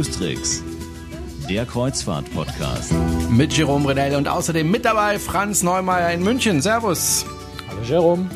[0.00, 0.62] Cruise
[1.50, 2.92] der Kreuzfahrt-Podcast.
[3.28, 6.62] Mit Jerome Bredell und außerdem mit dabei Franz Neumeier in München.
[6.62, 7.26] Servus.
[7.68, 8.30] Hallo Jerome.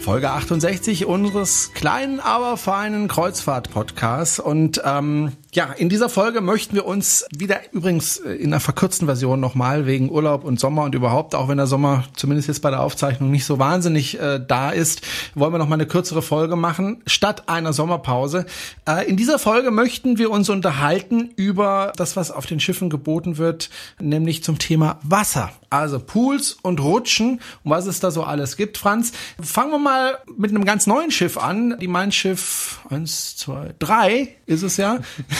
[0.00, 4.40] Folge 68 unseres kleinen, aber feinen Kreuzfahrt-Podcasts.
[4.40, 9.06] Und ähm, ja, in dieser Folge möchten wir uns wieder übrigens äh, in einer verkürzten
[9.06, 12.70] Version nochmal wegen Urlaub und Sommer und überhaupt, auch wenn der Sommer zumindest jetzt bei
[12.70, 15.00] der Aufzeichnung nicht so wahnsinnig äh, da ist,
[15.34, 18.44] wollen wir nochmal eine kürzere Folge machen, statt einer Sommerpause.
[18.86, 23.38] Äh, in dieser Folge möchten wir uns unterhalten über das, was auf den Schiffen geboten
[23.38, 25.50] wird, nämlich zum Thema Wasser.
[25.70, 28.78] Also Pools und Rutschen und was es da so alles gibt.
[28.78, 31.78] Franz, fangen wir mal mit einem ganz neuen Schiff an.
[31.78, 34.98] Die Mein Schiff eins, zwei, drei ist es ja.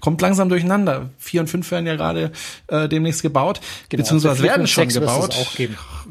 [0.00, 1.10] kommt langsam durcheinander.
[1.30, 2.32] Vier und fünf werden ja gerade
[2.66, 5.32] äh, demnächst gebaut, genau, beziehungsweise werden schon gebaut.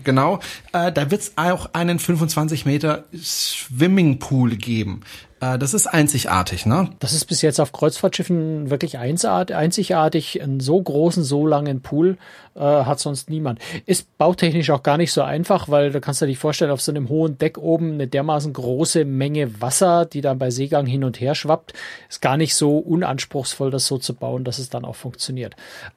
[0.06, 0.40] Genau.
[0.72, 5.02] Äh, da wird es auch einen 25 Meter Swimmingpool geben.
[5.42, 6.90] Äh, das ist einzigartig, ne?
[7.00, 10.42] Das ist bis jetzt auf Kreuzfahrtschiffen wirklich einzigartig.
[10.42, 12.18] Einen so großen, so langen Pool
[12.56, 13.60] äh, hat sonst niemand.
[13.86, 16.92] Ist bautechnisch auch gar nicht so einfach, weil du kannst dir nicht vorstellen, auf so
[16.92, 21.20] einem hohen Deck oben eine dermaßen große Menge Wasser, die dann bei Seegang hin und
[21.20, 21.74] her schwappt,
[22.10, 25.09] ist gar nicht so unanspruchsvoll, das so zu bauen, dass es dann auch funktioniert.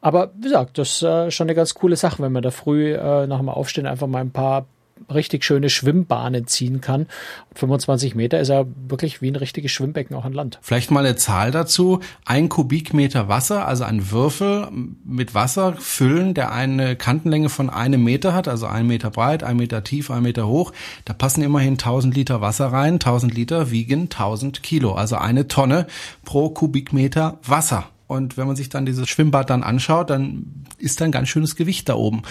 [0.00, 2.94] Aber wie gesagt, das ist äh, schon eine ganz coole Sache, wenn man da früh
[2.94, 4.66] äh, nach dem Aufstehen einfach mal ein paar
[5.12, 7.06] richtig schöne Schwimmbahnen ziehen kann.
[7.54, 10.58] 25 Meter ist ja wirklich wie ein richtiges Schwimmbecken auch an Land.
[10.62, 12.00] Vielleicht mal eine Zahl dazu.
[12.24, 14.68] Ein Kubikmeter Wasser, also ein Würfel
[15.04, 19.56] mit Wasser füllen, der eine Kantenlänge von einem Meter hat, also ein Meter breit, ein
[19.56, 20.72] Meter tief, ein Meter hoch.
[21.04, 22.94] Da passen immerhin 1000 Liter Wasser rein.
[22.94, 25.86] 1000 Liter wiegen 1000 Kilo, also eine Tonne
[26.24, 27.91] pro Kubikmeter Wasser.
[28.12, 31.56] Und wenn man sich dann dieses Schwimmbad dann anschaut, dann ist da ein ganz schönes
[31.56, 32.22] Gewicht da oben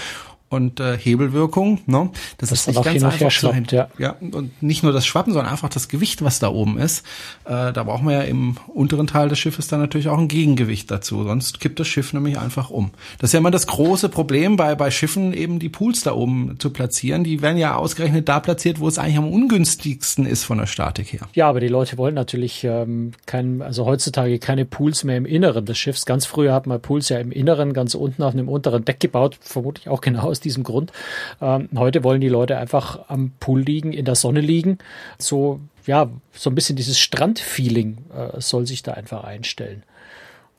[0.51, 1.79] und äh, Hebelwirkung.
[1.85, 2.09] Ne?
[2.37, 3.87] Das, das ist nicht ganz einfach schwappt, ja.
[3.97, 4.17] ja.
[4.19, 7.05] Und nicht nur das Schwappen, sondern einfach das Gewicht, was da oben ist.
[7.45, 10.91] Äh, da braucht man ja im unteren Teil des Schiffes dann natürlich auch ein Gegengewicht
[10.91, 11.23] dazu.
[11.23, 12.91] Sonst kippt das Schiff nämlich einfach um.
[13.17, 16.57] Das ist ja immer das große Problem bei, bei Schiffen, eben die Pools da oben
[16.59, 17.23] zu platzieren.
[17.23, 21.13] Die werden ja ausgerechnet da platziert, wo es eigentlich am ungünstigsten ist von der Statik
[21.13, 21.21] her.
[21.33, 25.65] Ja, aber die Leute wollen natürlich ähm, kein, also heutzutage keine Pools mehr im Inneren
[25.65, 26.05] des Schiffs.
[26.05, 29.37] Ganz früher hat man Pools ja im Inneren, ganz unten auf einem unteren Deck gebaut,
[29.39, 30.91] vermutlich auch genau aus diesem Grund.
[31.41, 34.79] Ähm, heute wollen die Leute einfach am Pool liegen, in der Sonne liegen.
[35.17, 39.83] So, ja, so ein bisschen dieses Strandfeeling äh, soll sich da einfach einstellen.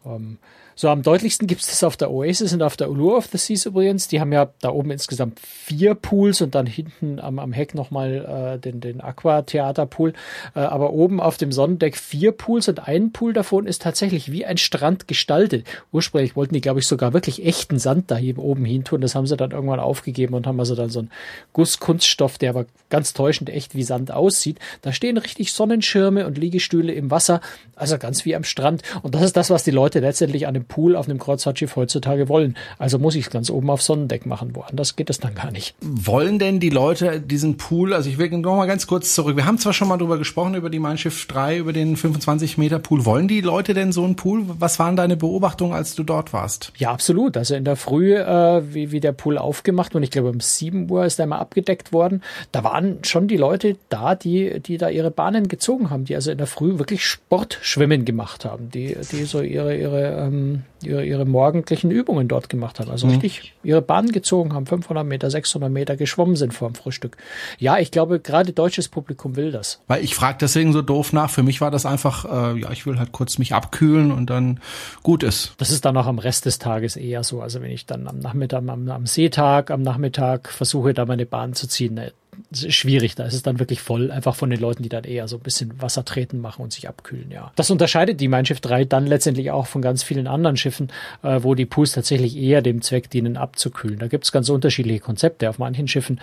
[0.04, 0.38] Ähm,
[0.74, 3.38] so am deutlichsten gibt es das auf der Oasis und auf der Allure of the
[3.38, 4.08] Seas übrigens.
[4.08, 8.56] Die haben ja da oben insgesamt vier Pools und dann hinten am, am Heck nochmal
[8.56, 10.12] äh, den, den Aqua-Theater-Pool.
[10.54, 14.44] Äh, aber oben auf dem Sonnendeck vier Pools und ein Pool davon ist tatsächlich wie
[14.44, 15.66] ein Strand gestaltet.
[15.92, 19.00] Ursprünglich wollten die, glaube ich, sogar wirklich echten Sand da hier oben hin tun.
[19.00, 21.10] Das haben sie dann irgendwann aufgegeben und haben also dann so einen
[21.52, 24.58] Gusskunststoff, der aber ganz täuschend echt wie Sand aussieht.
[24.82, 27.40] Da stehen richtig Sonnenschirme und Liegestühle im Wasser,
[27.76, 28.82] also ganz wie am Strand.
[29.02, 32.28] Und das ist das, was die Leute letztendlich an dem Pool auf einem Kreuzfahrtschiff heutzutage
[32.28, 32.56] wollen.
[32.78, 34.54] Also muss ich es ganz oben auf Sonnendeck machen.
[34.54, 35.74] Woanders geht es dann gar nicht.
[35.80, 39.36] Wollen denn die Leute diesen Pool, also ich will noch mal ganz kurz zurück.
[39.36, 42.58] Wir haben zwar schon mal drüber gesprochen, über die Mein Schiff 3, über den 25
[42.58, 43.04] Meter Pool.
[43.04, 44.44] Wollen die Leute denn so einen Pool?
[44.46, 46.72] Was waren deine Beobachtungen, als du dort warst?
[46.76, 47.36] Ja, absolut.
[47.36, 50.90] Also in der Früh, äh, wie, wie der Pool aufgemacht und ich glaube um 7
[50.90, 52.22] Uhr ist er mal abgedeckt worden.
[52.52, 56.30] Da waren schon die Leute da, die, die da ihre Bahnen gezogen haben, die also
[56.30, 60.51] in der Früh wirklich Sportschwimmen gemacht haben, die, die so ihre, ihre ähm,
[60.82, 62.90] ihre, ihre morgendlichen Übungen dort gemacht haben.
[62.90, 63.14] Also mhm.
[63.14, 67.16] richtig ihre Bahn gezogen haben, 500 Meter, 600 Meter geschwommen sind vor dem Frühstück.
[67.58, 69.80] Ja, ich glaube, gerade deutsches Publikum will das.
[69.86, 71.30] Weil ich frage deswegen so doof nach.
[71.30, 74.60] Für mich war das einfach, äh, ja, ich will halt kurz mich abkühlen und dann
[75.02, 75.54] gut ist.
[75.58, 77.40] Das ist dann auch am Rest des Tages eher so.
[77.40, 81.54] Also wenn ich dann am Nachmittag, am, am Seetag, am Nachmittag versuche, da meine Bahn
[81.54, 82.12] zu ziehen, ne,
[82.56, 83.14] schwierig.
[83.14, 85.42] Da ist es dann wirklich voll, einfach von den Leuten, die dann eher so ein
[85.42, 87.52] bisschen Wasser treten machen und sich abkühlen, ja.
[87.56, 90.88] Das unterscheidet die Mein Schiff 3 dann letztendlich auch von ganz vielen anderen Schiffen,
[91.22, 93.98] äh, wo die Pools tatsächlich eher dem Zweck dienen, abzukühlen.
[93.98, 95.48] Da gibt es ganz unterschiedliche Konzepte.
[95.48, 96.20] Auf manchen Schiffen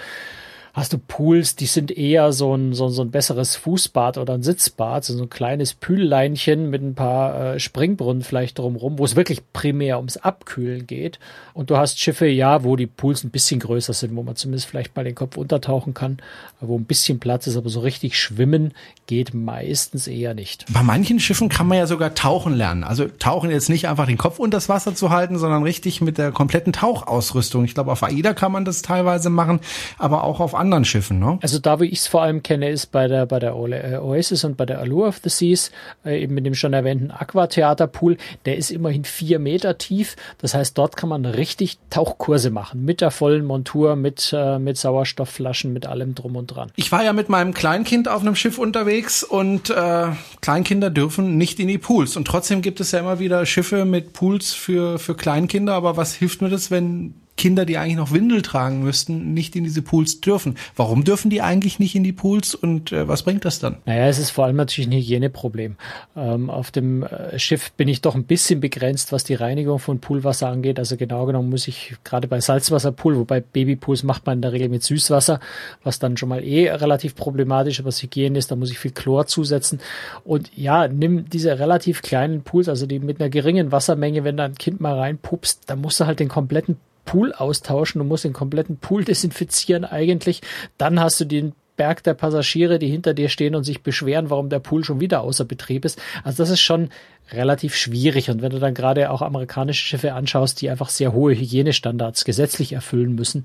[0.74, 4.44] hast du Pools, die sind eher so ein, so, so ein besseres Fußbad oder ein
[4.44, 9.42] Sitzbad, so ein kleines Pülleinchen mit ein paar äh, Springbrunnen vielleicht drumrum, wo es wirklich
[9.54, 11.20] primär ums Abkühlen geht.
[11.54, 14.68] Und du hast Schiffe, ja, wo die Pools ein bisschen größer sind, wo man zumindest
[14.68, 16.18] vielleicht mal den Kopf untertauchen kann,
[16.62, 18.74] wo ein bisschen Platz ist, aber so richtig schwimmen
[19.08, 20.66] geht meistens eher nicht.
[20.72, 22.84] Bei manchen Schiffen kann man ja sogar tauchen lernen.
[22.84, 26.18] Also tauchen jetzt nicht einfach den Kopf unter das Wasser zu halten, sondern richtig mit
[26.18, 27.66] der kompletten Tauchausrüstung.
[27.66, 29.60] Ich glaube, auf AIDA kann man das teilweise machen,
[29.98, 31.40] aber auch auf anderen Schiffen, ne?
[31.42, 34.44] Also da, wie ich es vor allem kenne, ist bei der, bei der äh, Oasis
[34.44, 35.72] und bei der Allure of the Seas,
[36.06, 40.16] äh, eben mit dem schon erwähnten Aquatheaterpool, der ist immerhin vier Meter tief.
[40.40, 42.86] Das heißt, dort kann man richtig Tauchkurse machen.
[42.86, 46.72] Mit der vollen Montur, mit, äh, mit Sauerstoffflaschen, mit allem drum und dran.
[46.76, 50.08] Ich war ja mit meinem Kleinkind auf einem Schiff unterwegs und äh,
[50.42, 52.18] Kleinkinder dürfen nicht in die Pools.
[52.18, 55.74] Und trotzdem gibt es ja immer wieder Schiffe mit Pools für, für Kleinkinder.
[55.74, 59.64] Aber was hilft mir das, wenn Kinder, die eigentlich noch Windel tragen müssten, nicht in
[59.64, 60.58] diese Pools dürfen.
[60.76, 63.78] Warum dürfen die eigentlich nicht in die Pools und äh, was bringt das dann?
[63.86, 65.78] Naja, es ist vor allem natürlich ein Hygieneproblem.
[66.18, 70.00] Ähm, auf dem äh, Schiff bin ich doch ein bisschen begrenzt, was die Reinigung von
[70.00, 70.80] Poolwasser angeht.
[70.80, 74.68] Also genau genommen muss ich gerade bei Salzwasserpool, wobei Babypools macht man in der Regel
[74.68, 75.40] mit Süßwasser,
[75.82, 79.28] was dann schon mal eh relativ problematisch, was Hygiene ist, da muss ich viel Chlor
[79.28, 79.80] zusetzen.
[80.26, 84.44] Und ja, nimm diese relativ kleinen Pools, also die mit einer geringen Wassermenge, wenn da
[84.44, 86.76] ein Kind mal reinpupst, dann musst du halt den kompletten
[87.10, 90.42] Pool austauschen, du musst den kompletten Pool desinfizieren eigentlich.
[90.78, 94.50] Dann hast du den Berg der Passagiere, die hinter dir stehen und sich beschweren, warum
[94.50, 96.00] der Pool schon wieder außer Betrieb ist.
[96.24, 96.90] Also das ist schon
[97.32, 98.30] relativ schwierig.
[98.30, 102.74] Und wenn du dann gerade auch amerikanische Schiffe anschaust, die einfach sehr hohe Hygienestandards gesetzlich
[102.74, 103.44] erfüllen müssen,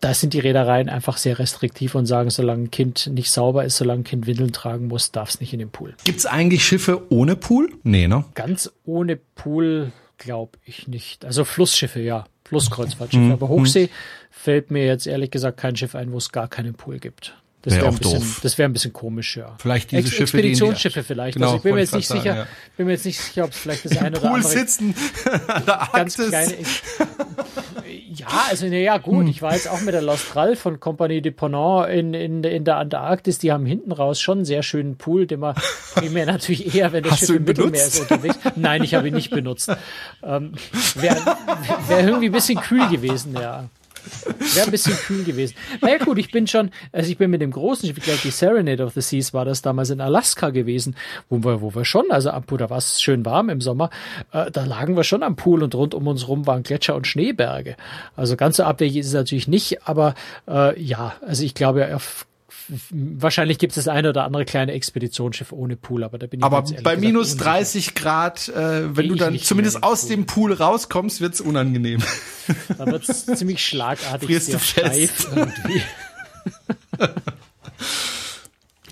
[0.00, 3.76] da sind die Reedereien einfach sehr restriktiv und sagen, solange ein Kind nicht sauber ist,
[3.76, 5.94] solange ein Kind Windeln tragen muss, darf es nicht in den Pool.
[6.04, 7.68] Gibt's eigentlich Schiffe ohne Pool?
[7.82, 8.24] Nee, ne?
[8.34, 9.92] Ganz ohne Pool
[10.24, 11.24] glaube ich nicht.
[11.24, 12.24] Also Flussschiffe, ja.
[12.44, 13.24] Flusskreuzfahrtschiffe.
[13.24, 13.32] Mhm.
[13.32, 13.88] Aber Hochsee
[14.30, 17.36] fällt mir jetzt ehrlich gesagt kein Schiff ein, wo es gar keinen Pool gibt.
[17.62, 19.54] Das wäre wär ein, bisschen, das wär ein bisschen komisch, ja.
[19.58, 21.34] Vielleicht diese Ex Schiffe, Expeditionsschiffe die vielleicht.
[21.34, 22.46] Genau, also ich bin mir jetzt nicht sicher, ja.
[22.76, 24.94] bin mir jetzt nicht sicher, ob es vielleicht das eine oder Pool andere sitzen
[25.46, 26.56] an der ganz kleine.
[28.14, 29.28] Ja, also naja, gut.
[29.28, 32.76] Ich war jetzt auch mit der L'Austral von Compagnie de Ponant in, in, in der
[32.76, 33.38] Antarktis.
[33.38, 35.54] Die haben hinten raus schon einen sehr schönen Pool, den man
[35.94, 38.38] primär natürlich eher, wenn das Schiff im Mittelmeer ist unterwegs.
[38.56, 39.70] Nein, ich habe ihn nicht benutzt.
[40.22, 40.52] Ähm,
[40.94, 41.36] Wäre
[41.88, 43.64] wär irgendwie ein bisschen kühl gewesen, ja.
[44.54, 45.54] Wäre ein bisschen kühl gewesen.
[45.80, 48.20] Na ja, gut, ich bin schon, also ich bin mit dem großen Schiff, ich glaube,
[48.22, 50.96] die Serenade of the Seas war das damals in Alaska gewesen,
[51.28, 53.90] wo wir, wo wir schon, also am Pool, da war es schön warm im Sommer,
[54.32, 57.06] äh, da lagen wir schon am Pool und rund um uns rum waren Gletscher und
[57.06, 57.76] Schneeberge.
[58.16, 60.14] Also ganz so abwegig ist es natürlich nicht, aber
[60.48, 62.26] äh, ja, also ich glaube, auf
[62.90, 66.44] wahrscheinlich gibt es das eine oder andere kleine Expeditionsschiff ohne Pool, aber da bin ich
[66.44, 70.10] Aber bei minus 30 Grad, äh, wenn du dann zumindest aus Pool.
[70.10, 72.02] dem Pool rauskommst, wird's unangenehm.
[72.78, 75.82] Da wird's ziemlich schlagartig Frierst sehr steif irgendwie.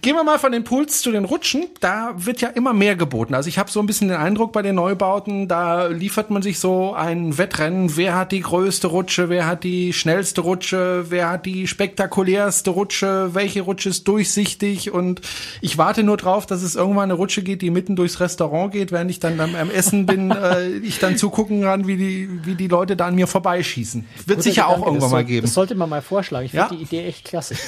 [0.02, 1.67] Gehen wir mal von den Pools zu den Rutschen.
[1.81, 3.35] Da wird ja immer mehr geboten.
[3.35, 6.58] Also ich habe so ein bisschen den Eindruck bei den Neubauten, da liefert man sich
[6.58, 7.97] so ein Wettrennen.
[7.97, 9.29] Wer hat die größte Rutsche?
[9.29, 11.06] Wer hat die schnellste Rutsche?
[11.11, 13.31] Wer hat die spektakulärste Rutsche?
[13.35, 14.91] Welche Rutsche ist durchsichtig?
[14.91, 15.20] Und
[15.61, 18.93] ich warte nur drauf, dass es irgendwann eine Rutsche geht, die mitten durchs Restaurant geht,
[18.93, 22.69] während ich dann am, Essen bin, äh, ich dann zugucken kann, wie die, wie die
[22.69, 24.06] Leute da an mir vorbeischießen.
[24.25, 25.47] Wird Guter sicher Gedanke, auch irgendwann mal geben.
[25.47, 26.47] Das sollte man mal vorschlagen.
[26.47, 26.69] Ich ja?
[26.69, 27.55] finde die Idee echt klasse.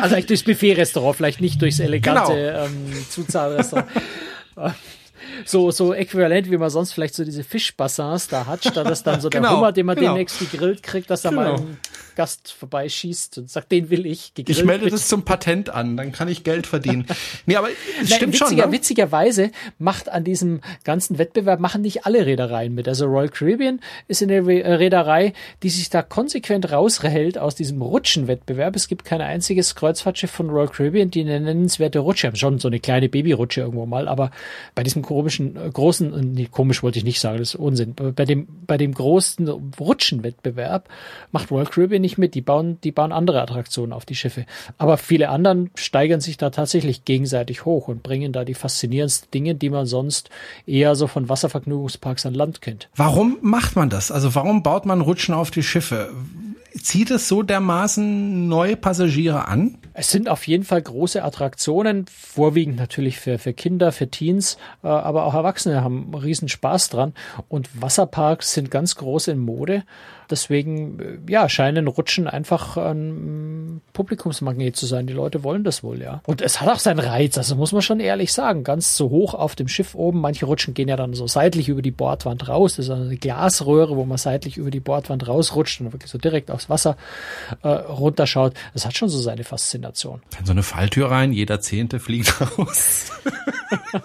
[0.00, 2.64] Also vielleicht durchs Buffet-Restaurant, vielleicht nicht durchs elegante genau.
[2.64, 3.88] ähm, Zuzahlrestaurant.
[5.44, 9.20] so, so äquivalent, wie man sonst vielleicht so diese Fischbassins da hat, statt dass dann
[9.20, 10.08] so der genau, Hummer, den man genau.
[10.08, 11.42] demnächst gegrillt kriegt, dass da genau.
[11.42, 11.78] mal ein
[12.14, 14.32] Gast vorbeischießt und sagt, den will ich.
[14.36, 17.06] Ich melde das zum Patent an, dann kann ich Geld verdienen.
[17.46, 18.70] nee, aber es Nein, stimmt witziger, schon.
[18.70, 18.72] Ne?
[18.72, 22.88] Witzigerweise macht an diesem ganzen Wettbewerb, machen nicht alle Reedereien mit.
[22.88, 25.32] Also Royal Caribbean ist in der äh, Reederei,
[25.62, 28.76] die sich da konsequent rausrehält aus diesem Rutschenwettbewerb.
[28.76, 32.36] Es gibt kein einziges Kreuzfahrtschiff von Royal Caribbean, die eine nennenswerte Rutsche haben.
[32.36, 34.30] Schon so eine kleine Babyrutsche irgendwo mal, aber
[34.74, 37.94] bei diesem komischen, äh, großen, äh, nee, komisch wollte ich nicht sagen, das ist Unsinn.
[37.94, 40.88] Bei dem, bei dem großen Rutschenwettbewerb
[41.30, 42.34] macht Royal Caribbean nicht mit.
[42.34, 44.46] Die bauen, die bauen andere Attraktionen auf die Schiffe.
[44.78, 49.54] Aber viele anderen steigern sich da tatsächlich gegenseitig hoch und bringen da die faszinierendsten Dinge,
[49.54, 50.30] die man sonst
[50.66, 52.88] eher so von Wasservergnügungsparks an Land kennt.
[52.96, 54.10] Warum macht man das?
[54.10, 56.10] Also warum baut man Rutschen auf die Schiffe?
[56.80, 59.78] Zieht es so dermaßen neue Passagiere an?
[59.94, 64.88] Es sind auf jeden Fall große Attraktionen, vorwiegend natürlich für, für Kinder, für Teens, äh,
[64.88, 67.12] aber auch Erwachsene haben riesen Spaß dran.
[67.48, 69.84] Und Wasserparks sind ganz groß in Mode.
[70.30, 75.06] Deswegen, äh, ja, scheinen Rutschen einfach ein Publikumsmagnet zu sein.
[75.06, 76.22] Die Leute wollen das wohl, ja.
[76.26, 78.64] Und es hat auch seinen Reiz, also muss man schon ehrlich sagen.
[78.64, 80.22] Ganz so hoch auf dem Schiff oben.
[80.22, 82.76] Manche Rutschen gehen ja dann so seitlich über die Bordwand raus.
[82.76, 86.50] Das ist eine Glasröhre, wo man seitlich über die Bordwand rausrutscht und wirklich so direkt
[86.62, 86.96] aufs Wasser
[87.62, 88.54] äh, runterschaut.
[88.72, 90.22] Das hat schon so seine Faszination.
[90.30, 93.12] Kann so eine Falltür rein, jeder Zehnte fliegt raus.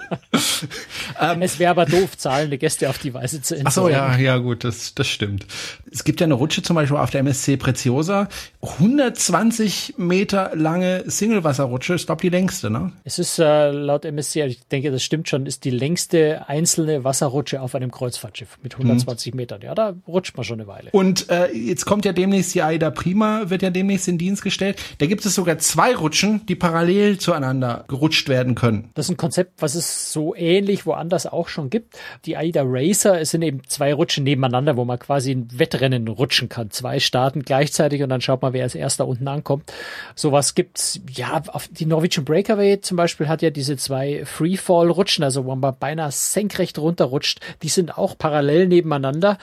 [1.20, 3.96] ähm, es wäre aber doof, zahlende Gäste auf die Weise zu entsorgen.
[3.96, 5.46] Ach so, ja, ja, gut, das, das stimmt.
[5.92, 8.28] Es gibt ja eine Rutsche zum Beispiel auf der MSC Preziosa,
[8.62, 12.92] 120 Meter lange Singlewasserrutsche, ist glaube die längste, ne?
[13.04, 17.04] Es ist äh, laut MSC, also ich denke, das stimmt schon, ist die längste einzelne
[17.04, 19.38] Wasserrutsche auf einem Kreuzfahrtschiff mit 120 hm.
[19.38, 19.62] Metern.
[19.62, 20.90] Ja, da rutscht man schon eine Weile.
[20.92, 24.80] Und äh, jetzt kommt ja demnächst die Aida Prima, wird ja demnächst in Dienst gestellt.
[24.98, 28.90] Da gibt es sogar zwei Rutschen, die parallel zueinander gerutscht werden können.
[28.94, 31.98] Das ist ein Konzept, was es so ähnlich woanders auch schon gibt.
[32.26, 36.50] Die AIDA Racer, es sind eben zwei Rutschen nebeneinander, wo man quasi ein Wettrennen rutschen
[36.50, 36.72] kann.
[36.72, 39.72] Zwei starten gleichzeitig und dann schaut man, wer als erster unten ankommt.
[40.16, 45.46] Sowas gibt's, ja, auf die Norwegian Breakaway zum Beispiel hat ja diese zwei Freefall-Rutschen, also
[45.46, 47.40] wo man beinahe senkrecht runterrutscht.
[47.64, 49.38] Die sind auch parallel nebeneinander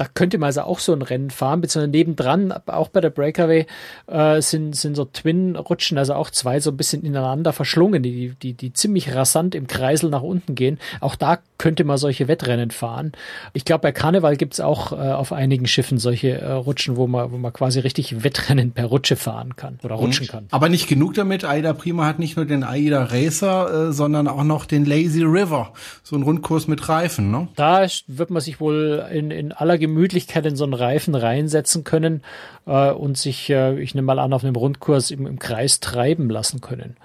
[0.00, 3.66] da könnte man also auch so ein Rennen fahren, beziehungsweise nebendran, auch bei der Breakaway,
[4.06, 8.54] äh, sind, sind so Twin-Rutschen, also auch zwei so ein bisschen ineinander verschlungen, die, die,
[8.54, 10.78] die ziemlich rasant im Kreisel nach unten gehen.
[11.00, 13.12] Auch da könnte man solche Wettrennen fahren.
[13.52, 17.32] Ich glaube, bei Karneval gibt's auch äh, auf einigen Schiffen solche äh, Rutschen, wo man,
[17.32, 20.46] wo man quasi richtig Wettrennen per Rutsche fahren kann oder rutschen kann.
[20.50, 21.44] Aber nicht genug damit.
[21.44, 25.72] Aida Prima hat nicht nur den Aida Racer, äh, sondern auch noch den Lazy River.
[26.02, 27.48] So ein Rundkurs mit Reifen, ne?
[27.56, 32.22] Da wird man sich wohl in, in aller Gemütlichkeit in so einen Reifen reinsetzen können
[32.66, 36.30] äh, und sich, äh, ich nehme mal an, auf einem Rundkurs im, im Kreis treiben
[36.30, 36.96] lassen können.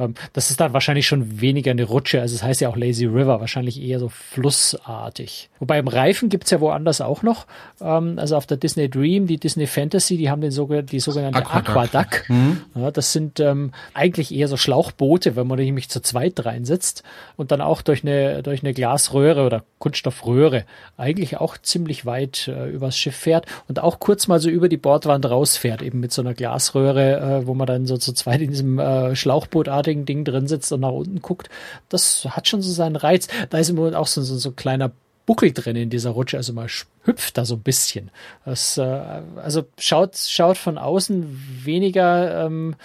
[0.00, 2.76] Ähm, das ist dann wahrscheinlich schon weniger eine Rutsche, also es das heißt ja auch
[2.76, 5.50] Lazy River, wahrscheinlich eher so flussartig.
[5.58, 7.46] Wobei im Reifen gibt's ja woanders auch noch,
[7.80, 11.38] ähm, also auf der Disney Dream, die Disney Fantasy, die haben den sogar die sogenannte
[11.38, 11.68] Aquaduck.
[11.68, 12.28] Aquaduck.
[12.28, 12.62] Mhm.
[12.74, 17.02] Ja, das sind ähm, eigentlich eher so Schlauchboote, wenn man nämlich zu zweit reinsetzt
[17.36, 20.64] und dann auch durch eine, durch eine Glasröhre oder Kunststoffröhre
[20.96, 24.76] eigentlich auch ziemlich weit äh, übers Schiff fährt und auch kurz mal so über die
[24.76, 28.50] Bordwand rausfährt, eben mit so einer Glasröhre, äh, wo man dann so zu zweit in
[28.50, 31.48] diesem äh, Schlauchbootartigen Ding drin sitzt und nach unten guckt,
[31.88, 33.28] das hat schon so seinen Reiz.
[33.50, 34.92] Da ist im Moment auch so, so, so ein kleiner
[35.26, 36.68] Buckel drin in dieser Rutsche, also man
[37.04, 38.10] hüpft da so ein bisschen.
[38.44, 39.00] Das, äh,
[39.36, 42.76] also schaut, schaut von außen weniger ähm,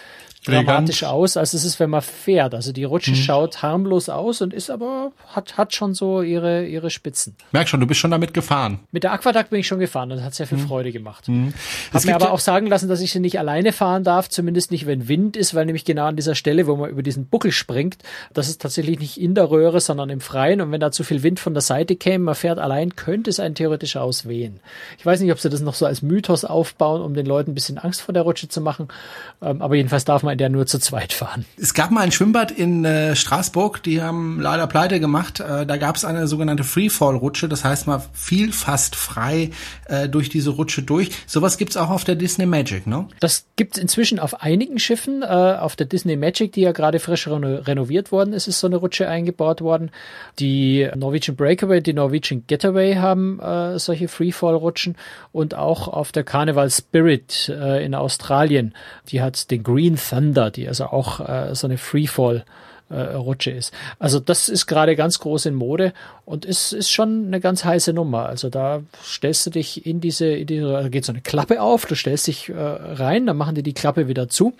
[0.45, 2.53] dramatisch aus, als es ist, wenn man fährt.
[2.53, 3.15] Also die Rutsche mhm.
[3.15, 7.35] schaut harmlos aus und ist aber, hat, hat schon so ihre, ihre Spitzen.
[7.51, 8.79] Merk schon, du bist schon damit gefahren.
[8.91, 10.67] Mit der Aquaduck bin ich schon gefahren und hat sehr viel mhm.
[10.67, 11.27] Freude gemacht.
[11.27, 11.53] Mhm.
[11.93, 14.85] Hab mir aber auch sagen lassen, dass ich sie nicht alleine fahren darf, zumindest nicht,
[14.85, 17.97] wenn Wind ist, weil nämlich genau an dieser Stelle, wo man über diesen Buckel springt,
[18.33, 21.23] das ist tatsächlich nicht in der Röhre, sondern im Freien und wenn da zu viel
[21.23, 23.55] Wind von der Seite käme, man fährt allein, könnte es einen
[24.15, 24.59] theoretisch auswehen.
[24.97, 27.53] Ich weiß nicht, ob sie das noch so als Mythos aufbauen, um den Leuten ein
[27.53, 28.87] bisschen Angst vor der Rutsche zu machen,
[29.41, 31.45] ähm, aber jedenfalls darf man in der nur zu zweit fahren.
[31.57, 35.39] Es gab mal ein Schwimmbad in äh, Straßburg, die haben leider pleite gemacht.
[35.39, 39.51] Äh, da gab es eine sogenannte Freefall-Rutsche, das heißt man fiel fast frei
[39.87, 41.09] äh, durch diese Rutsche durch.
[41.27, 43.07] Sowas gibt's auch auf der Disney Magic, ne?
[43.19, 45.21] Das gibt's inzwischen auf einigen Schiffen.
[45.21, 48.67] Äh, auf der Disney Magic, die ja gerade frisch reno renoviert worden ist, ist so
[48.67, 49.91] eine Rutsche eingebaut worden.
[50.39, 54.95] Die Norwegian Breakaway, die Norwegian Getaway haben äh, solche Freefall-Rutschen
[55.31, 58.75] und auch auf der Carnival Spirit äh, in Australien,
[59.09, 62.45] die hat den Green Thunder, die also auch äh, so eine Freefall
[62.89, 63.73] äh, Rutsche ist.
[63.97, 67.93] Also das ist gerade ganz groß in Mode und ist, ist schon eine ganz heiße
[67.93, 68.27] Nummer.
[68.27, 71.85] Also da stellst du dich in diese, in diese da geht so eine Klappe auf,
[71.85, 74.53] du stellst dich äh, rein, dann machen die die Klappe wieder zu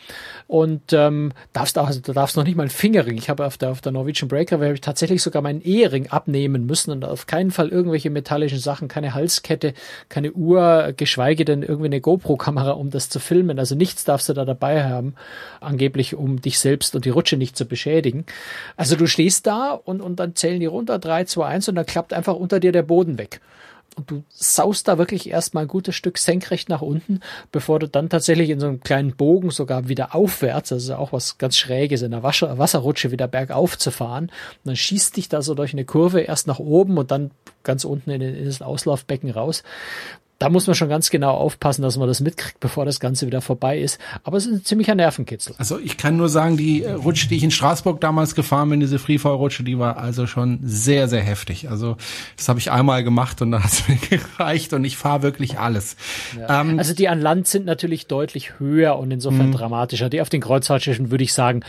[0.48, 3.18] und ähm, darfst auch, also du darfst noch nicht mal einen Fingerring.
[3.18, 6.66] Ich habe auf der, auf der Norwegian Breaker habe ich tatsächlich sogar meinen Ehering abnehmen
[6.66, 9.74] müssen und auf keinen Fall irgendwelche metallischen Sachen, keine Halskette,
[10.10, 13.60] keine Uhr, geschweige denn irgendwie eine GoPro-Kamera, um das zu filmen.
[13.60, 15.14] Also nichts darfst du da dabei haben,
[15.62, 18.26] angeblich um dich selbst und die Rutsche nicht zu beschädigen kriegen.
[18.78, 21.86] Also du stehst da und, und dann zählen die runter, 3, 2, 1 und dann
[21.86, 23.42] klappt einfach unter dir der Boden weg.
[23.98, 27.22] Und du saust da wirklich erstmal ein gutes Stück senkrecht nach unten,
[27.54, 31.14] bevor du dann tatsächlich in so einem kleinen Bogen sogar wieder aufwärts, das ist auch
[31.14, 34.26] was ganz Schräges, in der Wasser, Wasserrutsche wieder bergauf zu fahren.
[34.26, 37.32] Und dann schießt dich da so durch eine Kurve erst nach oben und dann
[37.64, 39.64] ganz unten in, in das Auslaufbecken raus
[40.46, 43.42] da muss man schon ganz genau aufpassen, dass man das mitkriegt, bevor das Ganze wieder
[43.42, 44.00] vorbei ist.
[44.24, 45.56] Aber es ist ein ziemlicher Nervenkitzel.
[45.58, 48.80] Also ich kann nur sagen, die äh, Rutsche, die ich in Straßburg damals gefahren bin,
[48.80, 51.72] diese Freefall-Rutsche, die war also schon sehr, sehr heftig.
[51.72, 51.98] Also
[52.38, 55.58] das habe ich einmal gemacht und dann hat es mir gereicht und ich fahre wirklich
[55.58, 55.96] alles.
[56.40, 56.62] Ja.
[56.62, 59.58] Ähm, also die an Land sind natürlich deutlich höher und insofern mh.
[59.58, 60.10] dramatischer.
[60.10, 61.62] Die auf den Kreuzfahrtschiffen würde ich sagen,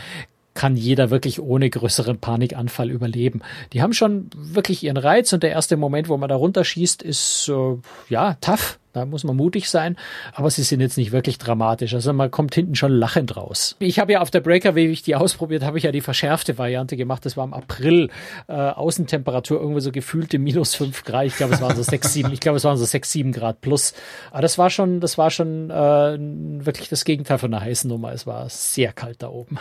[0.56, 3.42] kann jeder wirklich ohne größeren Panikanfall überleben.
[3.72, 7.48] Die haben schon wirklich ihren Reiz und der erste Moment, wo man da runterschießt, ist
[7.48, 7.76] äh,
[8.08, 8.80] ja tough.
[8.96, 9.98] Da muss man mutig sein,
[10.32, 11.92] aber sie sind jetzt nicht wirklich dramatisch.
[11.92, 13.76] Also man kommt hinten schon lachend raus.
[13.78, 16.56] Ich habe ja auf der Breaker, wie ich die ausprobiert habe, ich ja die verschärfte
[16.56, 17.26] Variante gemacht.
[17.26, 18.08] Das war im April.
[18.48, 21.26] Äh, Außentemperatur irgendwo so gefühlte minus fünf Grad.
[21.26, 22.32] Ich glaube, es waren so sechs, sieben.
[22.32, 23.92] Ich glaube, es waren so sechs, sieben Grad plus.
[24.30, 26.16] Aber das war schon, das war schon äh,
[26.64, 28.12] wirklich das Gegenteil von einer heißen Nummer.
[28.14, 29.58] Es war sehr kalt da oben.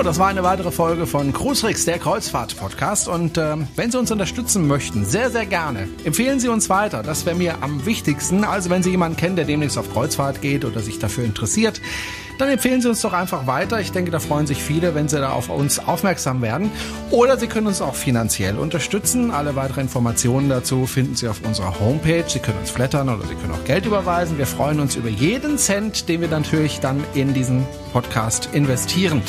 [0.00, 3.06] So, das war eine weitere Folge von Cruiserix, der Kreuzfahrt-Podcast.
[3.06, 7.02] Und äh, wenn Sie uns unterstützen möchten, sehr, sehr gerne, empfehlen Sie uns weiter.
[7.02, 8.44] Das wäre mir am wichtigsten.
[8.44, 11.82] Also wenn Sie jemanden kennen, der demnächst auf Kreuzfahrt geht oder sich dafür interessiert,
[12.40, 13.80] dann empfehlen Sie uns doch einfach weiter.
[13.80, 16.70] Ich denke, da freuen sich viele, wenn Sie da auf uns aufmerksam werden.
[17.10, 19.30] Oder Sie können uns auch finanziell unterstützen.
[19.30, 22.24] Alle weiteren Informationen dazu finden Sie auf unserer Homepage.
[22.26, 24.38] Sie können uns flattern oder Sie können auch Geld überweisen.
[24.38, 29.22] Wir freuen uns über jeden Cent, den wir natürlich dann in diesen Podcast investieren.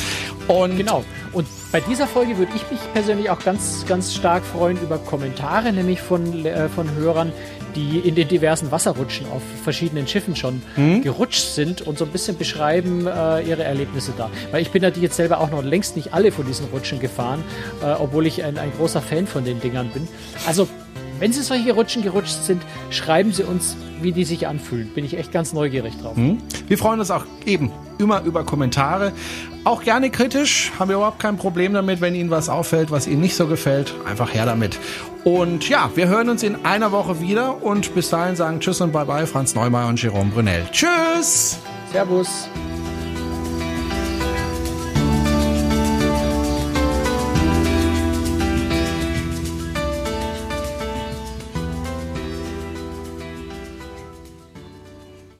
[0.48, 1.04] Und genau.
[1.32, 5.72] Und bei dieser Folge würde ich mich persönlich auch ganz, ganz stark freuen über Kommentare,
[5.72, 7.32] nämlich von, äh, von Hörern,
[7.74, 11.02] die in den diversen Wasserrutschen auf verschiedenen Schiffen schon mhm.
[11.02, 14.30] gerutscht sind und so ein bisschen beschreiben äh, ihre Erlebnisse da.
[14.50, 17.42] Weil ich bin natürlich jetzt selber auch noch längst nicht alle von diesen Rutschen gefahren,
[17.82, 20.06] äh, obwohl ich ein, ein großer Fan von den Dingern bin.
[20.46, 20.68] Also
[21.18, 24.88] wenn Sie solche Rutschen gerutscht sind, schreiben Sie uns, wie die sich anfühlen.
[24.92, 26.16] Bin ich echt ganz neugierig drauf.
[26.16, 26.38] Mhm.
[26.66, 29.12] Wir freuen uns auch eben immer über Kommentare.
[29.64, 33.20] Auch gerne kritisch, haben wir überhaupt kein Problem damit, wenn Ihnen was auffällt, was Ihnen
[33.20, 33.94] nicht so gefällt.
[34.04, 34.76] Einfach her damit.
[35.22, 38.92] Und ja, wir hören uns in einer Woche wieder und bis dahin sagen Tschüss und
[38.92, 40.66] Bye-bye, Franz Neumeier und Jerome Brunel.
[40.72, 41.58] Tschüss!
[41.92, 42.48] Servus!